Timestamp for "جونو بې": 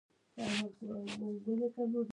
1.43-1.83